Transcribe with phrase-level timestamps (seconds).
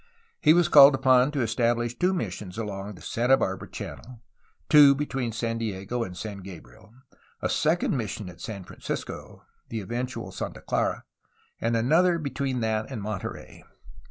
[0.41, 4.23] He was called upon to establish two missions along the Santa Barbara Channel,
[4.67, 6.91] two between San Diego and San Gabriel,
[7.39, 11.03] a second mission at San Francisco (the eventual Santa Clara),
[11.59, 13.63] and another between that and Monterey.